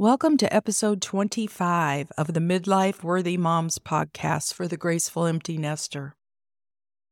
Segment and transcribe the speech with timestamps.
[0.00, 6.16] Welcome to episode 25 of the Midlife Worthy Moms podcast for the Graceful Empty Nester.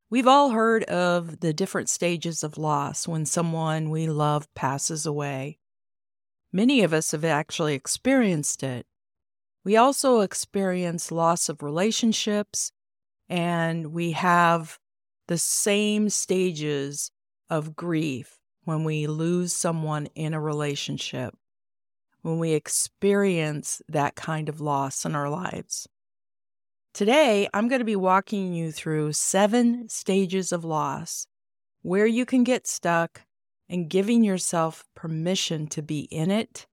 [0.09, 5.59] We've all heard of the different stages of loss when someone we love passes away.
[6.51, 8.87] Many of us have actually experienced it.
[9.63, 12.71] We also experience loss of relationships,
[13.29, 14.79] and we have
[15.27, 17.11] the same stages
[17.51, 21.35] of grief when we lose someone in a relationship
[22.21, 25.87] when we experience that kind of loss in our lives.
[26.93, 31.27] Today, I'm going to be walking you through seven stages of loss
[31.81, 33.21] where you can get stuck
[33.69, 36.67] and giving yourself permission to be in it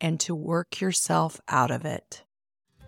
[0.00, 2.24] and to work yourself out of it.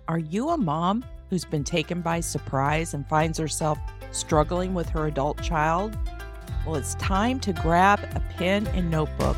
[0.08, 3.78] Are you a mom who's been taken by surprise and finds herself
[4.10, 5.96] struggling with her adult child?
[6.66, 9.36] Well, it's time to grab a pen and notebook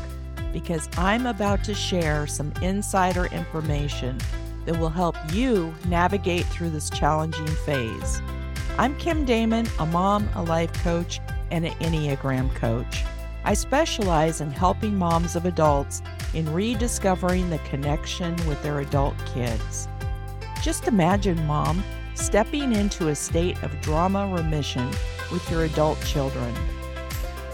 [0.53, 4.17] because I'm about to share some insider information
[4.65, 8.21] that will help you navigate through this challenging phase.
[8.77, 11.19] I'm Kim Damon, a mom, a life coach,
[11.51, 13.03] and an Enneagram coach.
[13.43, 16.01] I specialize in helping moms of adults
[16.33, 19.87] in rediscovering the connection with their adult kids.
[20.61, 21.83] Just imagine, mom,
[22.15, 24.89] stepping into a state of drama remission
[25.31, 26.53] with your adult children.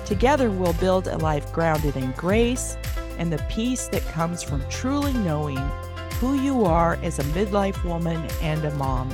[0.06, 2.78] Together, we'll build a life grounded in grace
[3.18, 5.58] and the peace that comes from truly knowing
[6.20, 9.10] who you are as a midlife woman and a mom.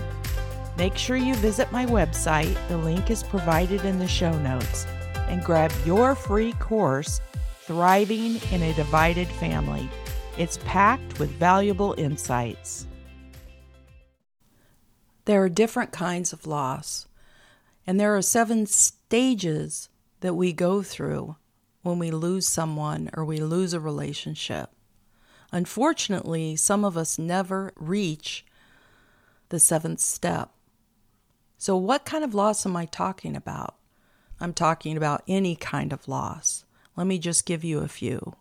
[0.77, 4.85] Make sure you visit my website, the link is provided in the show notes,
[5.27, 7.21] and grab your free course,
[7.63, 9.87] Thriving in a Divided Family.
[10.37, 12.87] It's packed with valuable insights.
[15.25, 17.07] There are different kinds of loss,
[17.85, 19.89] and there are seven stages
[20.21, 21.35] that we go through
[21.81, 24.71] when we lose someone or we lose a relationship.
[25.51, 28.45] Unfortunately, some of us never reach
[29.49, 30.51] the seventh step.
[31.57, 33.75] So, what kind of loss am I talking about?
[34.39, 36.65] I'm talking about any kind of loss.
[36.95, 38.35] Let me just give you a few.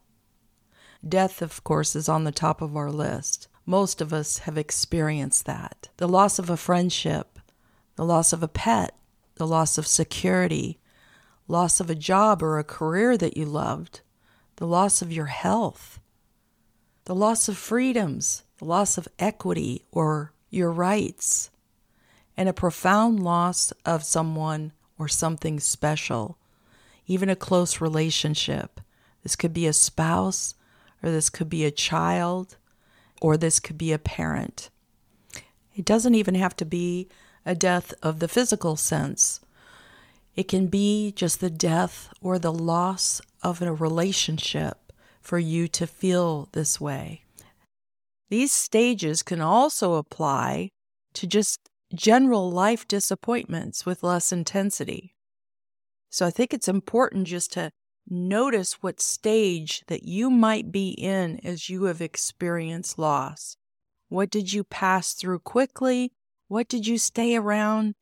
[1.06, 3.48] Death, of course, is on the top of our list.
[3.64, 5.88] Most of us have experienced that.
[5.96, 7.38] The loss of a friendship,
[7.96, 8.96] the loss of a pet,
[9.36, 10.78] the loss of security,
[11.48, 14.00] loss of a job or a career that you loved,
[14.56, 15.98] the loss of your health,
[17.06, 21.50] the loss of freedoms, the loss of equity or your rights,
[22.36, 26.36] and a profound loss of someone or something special,
[27.06, 28.80] even a close relationship.
[29.22, 30.54] This could be a spouse,
[31.02, 32.56] or this could be a child,
[33.20, 34.70] or this could be a parent.
[35.74, 37.08] It doesn't even have to be
[37.46, 39.40] a death of the physical sense.
[40.38, 45.84] It can be just the death or the loss of a relationship for you to
[45.84, 47.24] feel this way.
[48.30, 50.70] These stages can also apply
[51.14, 51.58] to just
[51.92, 55.16] general life disappointments with less intensity.
[56.08, 57.72] So I think it's important just to
[58.08, 63.56] notice what stage that you might be in as you have experienced loss.
[64.08, 66.12] What did you pass through quickly?
[66.46, 67.96] What did you stay around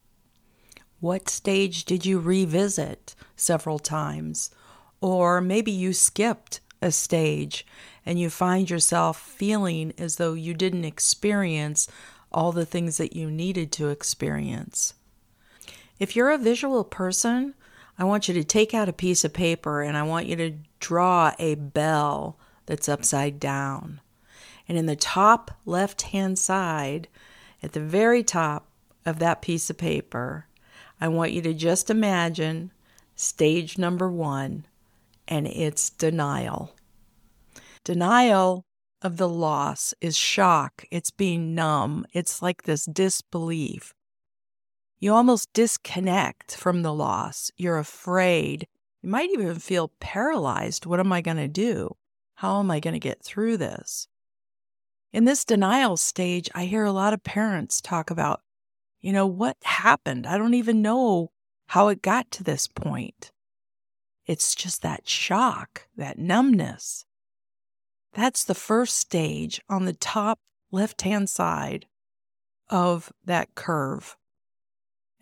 [1.06, 4.50] what stage did you revisit several times?
[5.00, 7.64] Or maybe you skipped a stage
[8.04, 11.86] and you find yourself feeling as though you didn't experience
[12.32, 14.94] all the things that you needed to experience.
[16.00, 17.54] If you're a visual person,
[17.96, 20.54] I want you to take out a piece of paper and I want you to
[20.80, 22.36] draw a bell
[22.66, 24.00] that's upside down.
[24.68, 27.06] And in the top left hand side,
[27.62, 28.66] at the very top
[29.06, 30.46] of that piece of paper,
[31.00, 32.70] I want you to just imagine
[33.14, 34.66] stage number one,
[35.28, 36.74] and it's denial.
[37.84, 38.64] Denial
[39.02, 43.94] of the loss is shock, it's being numb, it's like this disbelief.
[44.98, 47.50] You almost disconnect from the loss.
[47.56, 48.66] You're afraid.
[49.02, 50.86] You might even feel paralyzed.
[50.86, 51.96] What am I going to do?
[52.36, 54.08] How am I going to get through this?
[55.12, 58.40] In this denial stage, I hear a lot of parents talk about
[59.06, 60.26] you know, what happened?
[60.26, 61.30] I don't even know
[61.68, 63.30] how it got to this point.
[64.26, 67.04] It's just that shock, that numbness.
[68.14, 70.40] That's the first stage on the top
[70.72, 71.86] left hand side
[72.68, 74.16] of that curve.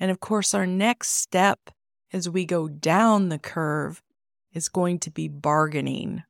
[0.01, 1.69] And of course, our next step
[2.11, 4.03] as we go down the curve
[4.55, 6.23] is going to be bargaining.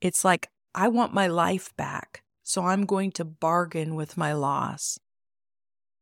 [0.00, 5.00] It's like, I want my life back, so I'm going to bargain with my loss.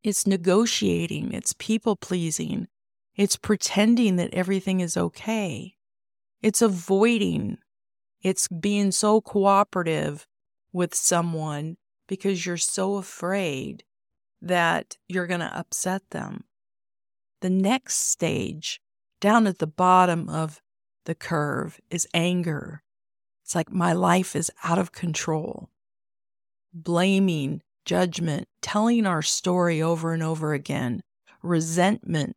[0.03, 2.69] It's negotiating, it's people pleasing,
[3.17, 5.75] it's pretending that everything is okay,
[6.41, 7.59] it's avoiding,
[8.23, 10.27] it's being so cooperative
[10.73, 11.77] with someone
[12.07, 13.85] because you're so afraid
[14.41, 16.45] that you're going to upset them.
[17.41, 18.81] The next stage,
[19.21, 20.63] down at the bottom of
[21.05, 22.83] the curve, is anger.
[23.45, 25.69] It's like my life is out of control.
[26.73, 31.03] Blaming, judgment, telling our story over and over again,
[31.43, 32.37] resentment,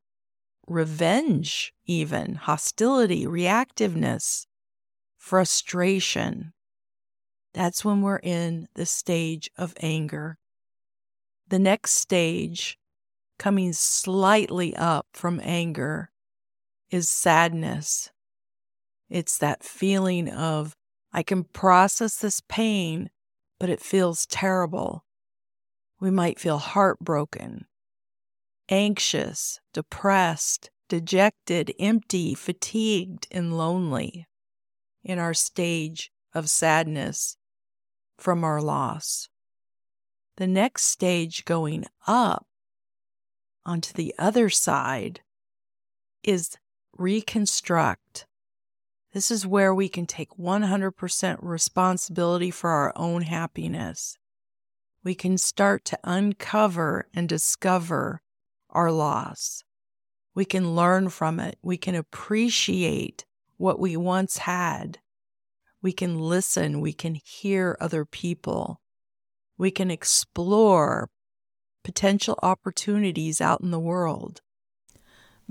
[0.68, 4.46] revenge, even hostility, reactiveness,
[5.18, 6.54] frustration.
[7.54, 10.38] That's when we're in the stage of anger.
[11.50, 12.78] The next stage,
[13.38, 16.10] coming slightly up from anger,
[16.90, 18.12] is sadness.
[19.10, 20.76] It's that feeling of,
[21.12, 23.10] I can process this pain,
[23.60, 25.03] but it feels terrible.
[26.04, 27.64] We might feel heartbroken,
[28.68, 34.28] anxious, depressed, dejected, empty, fatigued, and lonely
[35.02, 37.38] in our stage of sadness
[38.18, 39.30] from our loss.
[40.36, 42.48] The next stage going up
[43.66, 45.22] onto the other side
[46.22, 46.58] is
[46.98, 48.28] reconstruct.
[49.14, 54.18] This is where we can take 100% responsibility for our own happiness.
[55.04, 58.22] We can start to uncover and discover
[58.70, 59.64] our loss.
[60.34, 61.58] We can learn from it.
[61.62, 63.26] We can appreciate
[63.58, 65.00] what we once had.
[65.82, 66.80] We can listen.
[66.80, 68.80] We can hear other people.
[69.58, 71.10] We can explore
[71.84, 74.42] potential opportunities out in the world.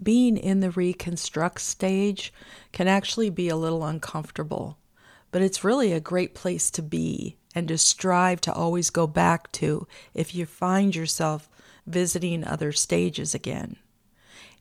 [0.02, 2.32] Being in the reconstruct stage
[2.72, 4.78] can actually be a little uncomfortable,
[5.30, 9.50] but it's really a great place to be and to strive to always go back
[9.52, 11.48] to if you find yourself
[11.86, 13.76] visiting other stages again.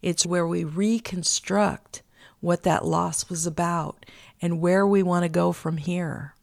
[0.02, 2.02] It's where we reconstruct
[2.40, 4.06] what that loss was about
[4.42, 6.36] and where we want to go from here,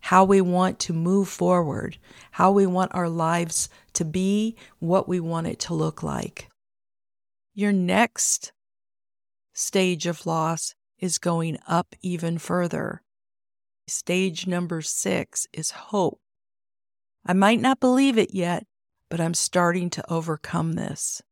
[0.00, 1.98] how we want to move forward,
[2.32, 6.48] how we want our lives to be, what we want it to look like.
[7.54, 8.52] Your next
[9.52, 13.02] stage of loss is going up even further.
[13.88, 16.20] Stage number six is hope.
[17.24, 18.66] I might not believe it yet,
[19.08, 21.22] but I'm starting to overcome this.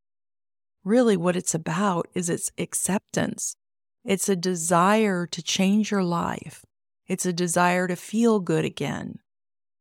[0.83, 3.57] Really, what it's about is its acceptance.
[4.05, 6.65] It's a desire to change your life.
[7.07, 9.19] It's a desire to feel good again.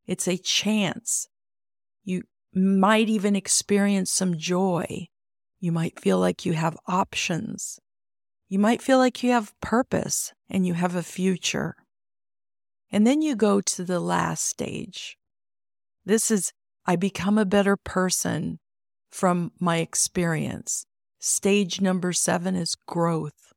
[0.06, 1.30] It's a chance.
[2.04, 2.24] You
[2.54, 5.07] might even experience some joy.
[5.60, 7.80] You might feel like you have options.
[8.50, 11.75] You might feel like you have purpose and you have a future.
[12.92, 15.18] And then you go to the last stage.
[16.06, 16.52] This is
[16.86, 18.60] I become a better person
[19.12, 20.86] from my experience.
[21.20, 23.54] Stage number seven is growth.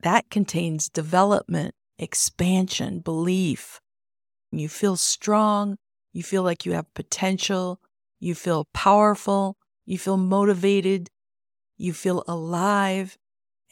[0.00, 3.80] That contains development, expansion, belief.
[4.52, 5.76] You feel strong.
[6.12, 7.80] You feel like you have potential.
[8.20, 9.56] You feel powerful.
[9.86, 11.08] You feel motivated.
[11.76, 13.16] You feel alive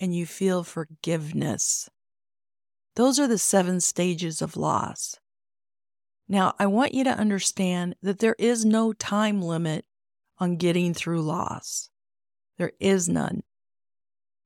[0.00, 1.88] and you feel forgiveness.
[2.96, 5.16] Those are the seven stages of loss.
[6.28, 9.84] Now, I want you to understand that there is no time limit
[10.38, 11.90] on getting through loss.
[12.58, 13.43] There is none.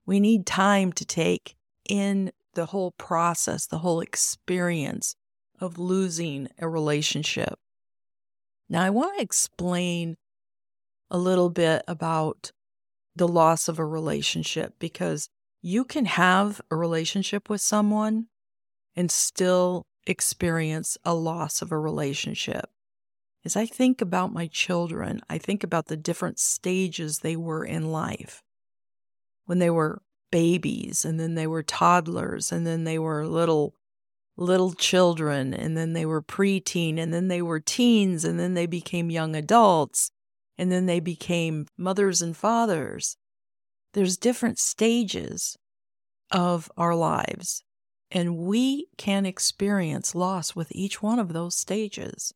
[0.05, 1.55] We need time to take
[1.89, 5.15] in the whole process, the whole experience
[5.61, 7.55] of losing a relationship.
[8.69, 10.17] Now, I want to explain
[11.09, 12.51] a little bit about
[13.15, 15.29] the loss of a relationship because
[15.63, 18.27] you can have a relationship with someone
[19.01, 22.71] and still experience a loss of a relationship.
[23.47, 27.91] As I think about my children, I think about the different stages they were in
[27.91, 28.43] life.
[29.47, 33.75] When they were babies, and then they were toddlers, and then they were little
[34.37, 38.67] little children, and then they were preteen, and then they were teens, and then they
[38.67, 40.11] became young adults,
[40.59, 43.17] and then they became mothers and fathers.
[43.95, 45.57] There's different stages
[46.31, 47.65] of our lives.
[48.11, 52.35] And we can experience loss with each one of those stages.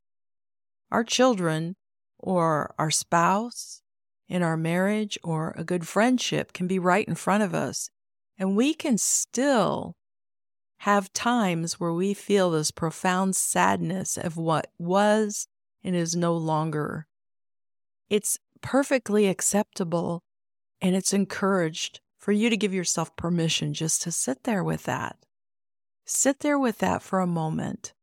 [0.91, 1.77] Our children,
[2.19, 3.83] or our spouse,
[4.29, 7.91] in our marriage, or a good friendship can be right in front of us.
[8.39, 9.97] And we can still
[10.79, 15.49] have times where we feel this profound sadness of what was
[15.83, 17.07] and is no longer.
[18.11, 20.23] It's perfectly acceptable
[20.81, 25.17] and it's encouraged for you to give yourself permission just to sit there with that.
[26.05, 27.95] Sit there with that for a moment.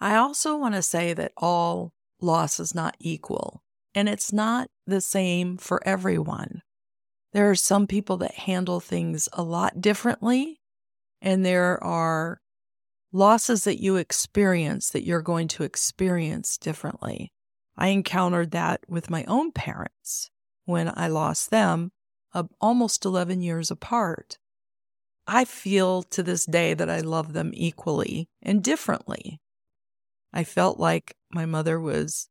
[0.00, 3.62] I also want to say that all loss is not equal,
[3.94, 6.62] and it's not the same for everyone.
[7.32, 10.60] There are some people that handle things a lot differently,
[11.20, 12.40] and there are
[13.12, 17.32] losses that you experience that you're going to experience differently.
[17.76, 20.30] I encountered that with my own parents
[20.64, 21.92] when I lost them
[22.32, 24.38] uh, almost 11 years apart.
[25.32, 29.40] I feel to this day that I love them equally and differently.
[30.32, 32.28] I felt like my mother was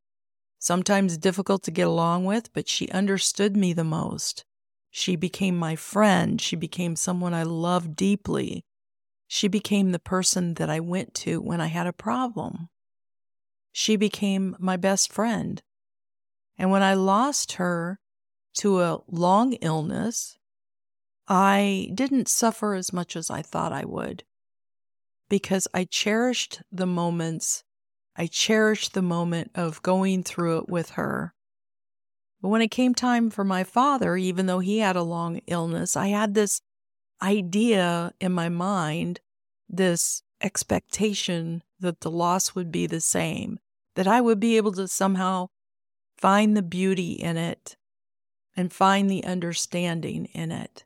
[0.60, 4.44] sometimes difficult to get along with, but she understood me the most.
[4.92, 6.42] She became my friend.
[6.42, 8.66] She became someone I loved deeply.
[9.30, 12.68] She became the person that I went to when I had a problem.
[13.72, 15.62] She became my best friend.
[16.58, 18.02] And when I lost her
[18.56, 20.38] to a long illness,
[21.30, 24.24] I didn't suffer as much as I thought I would
[25.30, 27.64] because I cherished the moments.
[28.16, 31.36] I cherished the moment of going through it with her.
[32.42, 35.96] But when it came time for my father, even though he had a long illness,
[35.96, 36.62] I had this
[37.22, 39.20] idea in my mind,
[39.70, 43.60] this expectation that the loss would be the same,
[43.96, 45.50] that I would be able to somehow
[46.18, 47.76] find the beauty in it
[48.56, 50.86] and find the understanding in it.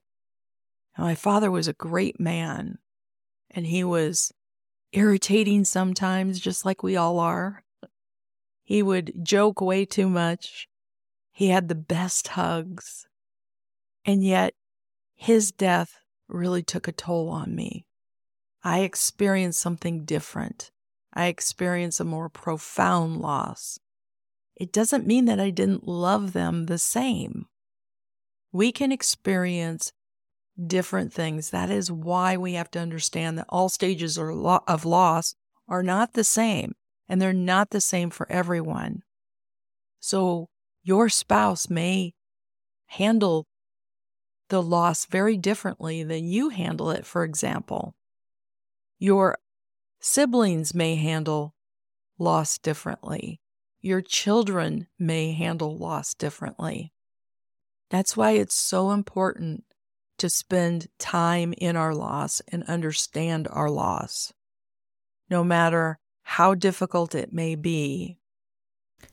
[0.97, 2.77] My father was a great man,
[3.49, 4.31] and he was
[4.91, 7.63] irritating sometimes, just like we all are.
[8.63, 10.67] He would joke way too much.
[11.31, 13.07] He had the best hugs.
[14.05, 14.53] And yet,
[15.15, 15.97] his death
[16.27, 17.85] really took a toll on me.
[18.63, 20.71] I experienced something different.
[21.13, 23.79] I experienced a more profound loss.
[24.55, 27.47] It doesn't mean that I didn't love them the same.
[28.51, 29.91] We can experience
[30.61, 31.49] different things.
[31.49, 35.35] That is why we have to understand that all stages of loss
[35.67, 36.73] are not the same,
[37.07, 39.03] and they're not the same for everyone.
[39.99, 40.49] So,
[40.83, 42.13] your spouse may
[42.87, 43.47] handle
[44.49, 47.95] the loss very differently than you handle it, for example.
[48.99, 49.37] Your
[49.99, 51.55] siblings may handle
[52.19, 53.39] loss differently.
[53.81, 56.93] Your children may handle loss differently.
[57.89, 59.63] That's why it's so important
[60.23, 64.31] to spend time in our loss and understand our loss,
[65.29, 68.17] no matter how difficult it may be.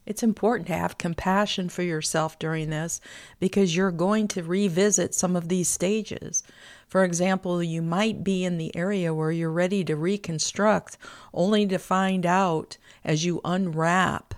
[0.07, 3.01] It's important to have compassion for yourself during this
[3.41, 6.45] because you're going to revisit some of these stages.
[6.87, 10.97] For example, you might be in the area where you're ready to reconstruct,
[11.35, 14.35] only to find out as you unwrap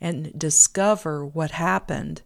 [0.00, 2.22] and discover what happened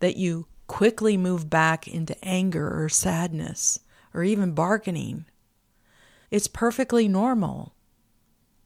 [0.00, 3.78] that you quickly move back into anger or sadness
[4.12, 5.24] or even bargaining.
[6.32, 7.76] It's perfectly normal.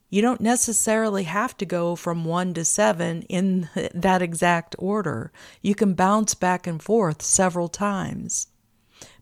[0.08, 5.30] You don't necessarily have to go from one to seven in that exact order.
[5.60, 8.46] You can bounce back and forth several times.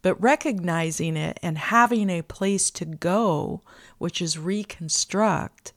[0.00, 3.62] But recognizing it and having a place to go,
[3.99, 5.73] which is reconstruct,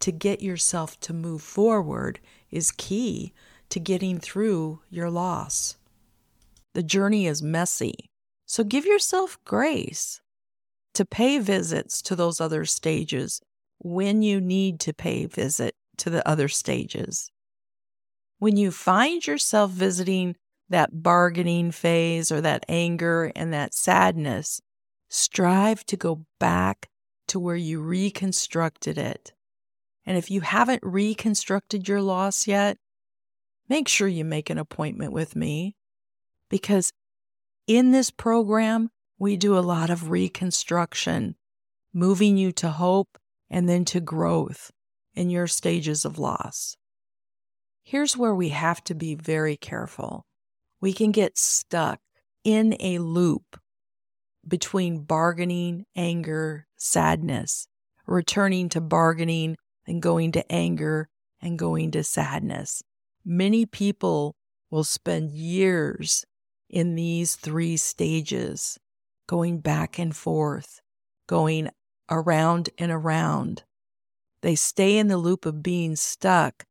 [0.00, 2.18] to get yourself to move forward,
[2.50, 3.34] is key
[3.68, 5.76] to getting through your loss.
[6.76, 8.10] The journey is messy.
[8.44, 10.20] So give yourself grace
[10.92, 13.40] to pay visits to those other stages
[13.78, 17.30] when you need to pay visit to the other stages.
[18.40, 20.36] When you find yourself visiting
[20.68, 24.60] that bargaining phase or that anger and that sadness,
[25.08, 26.90] strive to go back
[27.28, 29.32] to where you reconstructed it.
[30.04, 32.76] And if you haven't reconstructed your loss yet,
[33.66, 35.75] make sure you make an appointment with me
[36.48, 36.92] because
[37.66, 41.36] in this program, we do a lot of reconstruction,
[41.92, 43.18] moving you to hope
[43.50, 44.70] and then to growth
[45.14, 46.76] in your stages of loss.
[47.82, 50.26] Here's where we have to be very careful.
[50.80, 52.00] We can get stuck
[52.44, 53.58] in a loop
[54.46, 57.66] between bargaining, anger, sadness,
[58.06, 61.08] returning to bargaining and going to anger
[61.40, 62.82] and going to sadness.
[63.24, 64.36] Many people
[64.70, 66.24] will spend years
[66.68, 68.78] in these three stages,
[69.26, 70.80] going back and forth,
[71.26, 71.70] going
[72.10, 73.64] around and around.
[74.42, 76.64] They stay in the loop of being stuck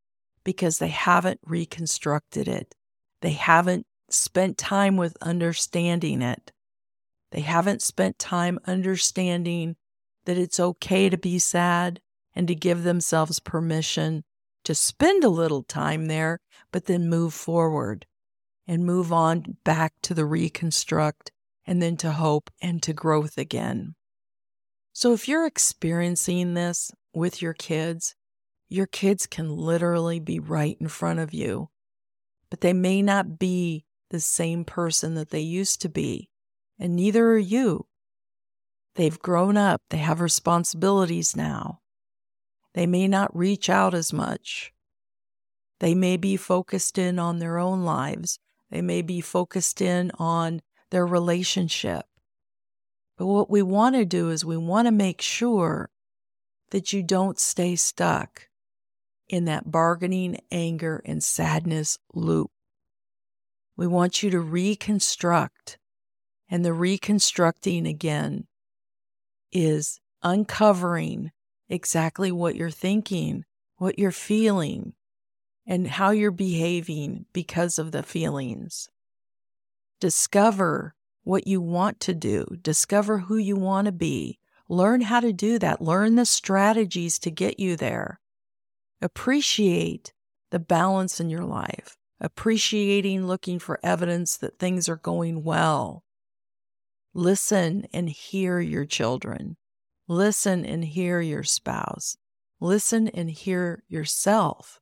[0.44, 2.74] because they haven't reconstructed it.
[3.22, 6.52] They haven't spent time with understanding it.
[7.32, 9.76] They haven't spent time understanding
[10.24, 12.00] that it's okay to be sad
[12.34, 14.24] and to give themselves permission
[14.64, 16.40] to spend a little time there,
[16.72, 18.06] but then move forward
[18.66, 21.32] and move on back to the reconstruct
[21.66, 23.94] and then to hope and to growth again.
[24.92, 28.14] So if you're experiencing this with your kids,
[28.68, 31.68] your kids can literally be right in front of you,
[32.50, 36.30] but they may not be the same person that they used to be,
[36.78, 37.86] and neither are you.
[38.94, 41.80] They've grown up, they have responsibilities now.
[42.74, 44.72] They may not reach out as much.
[45.80, 48.38] They may be focused in on their own lives.
[48.70, 52.04] They may be focused in on their relationship.
[53.16, 55.90] But what we want to do is we want to make sure
[56.70, 58.48] that you don't stay stuck
[59.28, 62.50] in that bargaining, anger, and sadness loop.
[63.76, 65.78] We want you to reconstruct.
[66.48, 68.46] And the reconstructing again
[69.50, 71.32] is uncovering
[71.68, 73.44] exactly what you're thinking,
[73.78, 74.92] what you're feeling,
[75.66, 78.88] and how you're behaving because of the feelings.
[80.00, 80.94] Discover
[81.24, 85.58] what you want to do, discover who you want to be, learn how to do
[85.58, 88.20] that, learn the strategies to get you there.
[89.02, 90.12] Appreciate
[90.50, 96.04] the balance in your life, appreciating looking for evidence that things are going well.
[97.12, 99.56] Listen and hear your children.
[100.06, 102.16] Listen and hear your spouse.
[102.60, 104.80] Listen and hear yourself.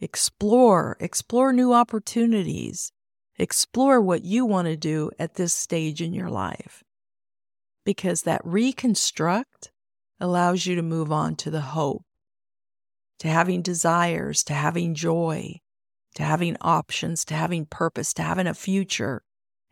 [0.00, 2.92] Explore, explore new opportunities.
[3.38, 6.82] Explore what you want to do at this stage in your life.
[7.84, 9.72] Because that reconstruct
[10.20, 12.04] allows you to move on to the hope,
[13.18, 15.60] to having desires, to having joy,
[16.14, 19.22] to having options, to having purpose, to having a future,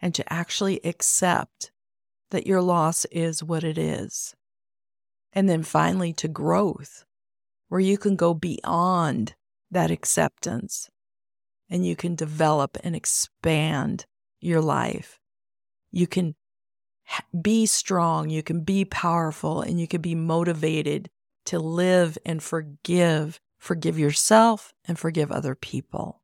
[0.01, 1.71] and to actually accept
[2.31, 4.35] that your loss is what it is.
[5.33, 7.05] And then finally to growth,
[7.69, 9.35] where you can go beyond
[9.71, 10.89] that acceptance
[11.71, 14.07] and you can develop and expand
[14.41, 15.19] your life.
[15.91, 16.35] You can
[17.41, 21.11] be strong, you can be powerful, and you can be motivated
[21.47, 23.41] to live and forgive.
[23.59, 26.21] Forgive yourself and forgive other people.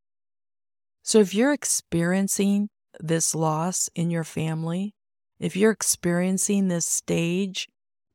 [1.03, 2.69] So if you're experiencing
[2.99, 4.95] this loss in your family,
[5.39, 7.67] if you're experiencing this stage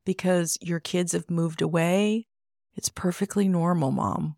[0.04, 2.26] because your kids have moved away,
[2.76, 4.36] it's perfectly normal, mom.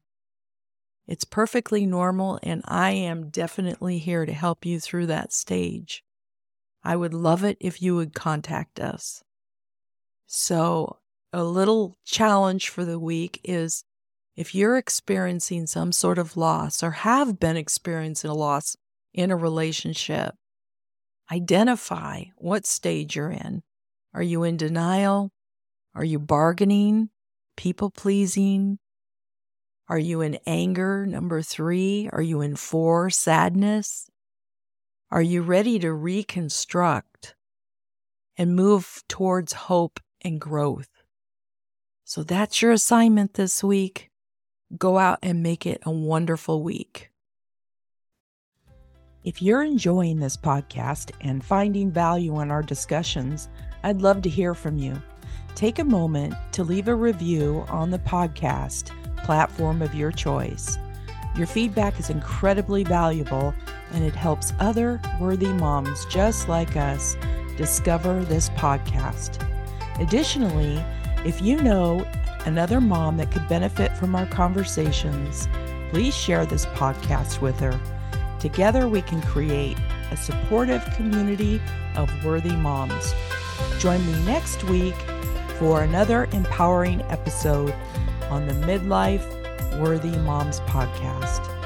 [1.09, 6.05] It's perfectly normal, and I am definitely here to help you through that stage.
[6.85, 9.25] I would love it if you would contact us.
[10.27, 10.99] So,
[11.33, 13.85] a little challenge for the week is
[14.37, 18.77] if you're experiencing some sort of loss or have been experiencing a loss
[19.15, 20.35] in a relationship,
[21.33, 23.63] identify what stage you're in.
[24.13, 25.33] Are you in denial?
[25.95, 27.09] Are you bargaining,
[27.57, 28.79] people pleasing?
[29.89, 31.07] Are you in anger?
[31.07, 32.11] Number three.
[32.13, 33.09] Are you in four?
[33.09, 34.11] Sadness.
[35.11, 37.35] Are you ready to reconstruct
[38.37, 40.91] and move towards hope and growth?
[42.05, 44.11] So that's your assignment this week.
[44.77, 47.11] Go out and make it a wonderful week.
[49.25, 53.49] If you're enjoying this podcast and finding value in our discussions,
[53.83, 55.01] I'd love to hear from you.
[55.55, 58.91] Take a moment to leave a review on the podcast
[59.25, 60.79] platform of your choice.
[61.37, 63.55] Your feedback is incredibly valuable
[63.93, 67.17] and it helps other worthy moms just like us
[67.57, 69.45] discover this podcast.
[70.01, 70.85] Additionally,
[71.25, 72.07] if you know
[72.47, 75.49] another mom that could benefit from our conversations,
[75.91, 77.79] please share this podcast with her.
[78.39, 79.77] Together, we can create
[80.11, 81.61] a supportive community
[81.97, 83.15] of worthy moms.
[83.79, 84.95] Join me next week
[85.59, 87.75] for another empowering episode
[88.31, 89.25] on the Midlife
[89.81, 91.58] Worthy Moms podcast.